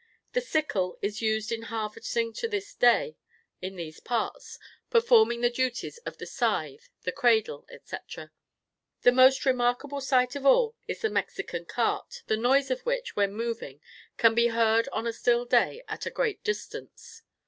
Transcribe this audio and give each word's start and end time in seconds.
The 0.33 0.41
sickle 0.41 0.97
is 1.03 1.21
used 1.21 1.51
in 1.51 1.61
harvesting 1.61 2.33
to 2.33 2.47
this 2.47 2.73
day 2.73 3.17
in 3.61 3.75
these 3.75 3.99
parts, 3.99 4.57
performing 4.89 5.41
the 5.41 5.49
duties 5.51 5.99
of 6.07 6.17
the 6.17 6.25
scythe, 6.25 6.89
the 7.03 7.11
cradle, 7.11 7.67
etc. 7.69 8.31
The 9.03 9.11
most 9.11 9.45
remarkable 9.45 10.01
sight 10.01 10.35
of 10.35 10.43
all 10.43 10.75
is 10.87 11.01
the 11.03 11.11
Mexican 11.11 11.65
cart, 11.65 12.23
the 12.25 12.35
noise 12.35 12.71
of 12.71 12.81
which, 12.83 13.15
when 13.15 13.35
moving, 13.35 13.79
can, 14.17 14.33
be 14.33 14.47
heard 14.47 14.89
on 14.91 15.05
a 15.05 15.13
still 15.13 15.45
day 15.45 15.83
at 15.87 16.07
a 16.07 16.09
great 16.09 16.43
distance. 16.43 17.21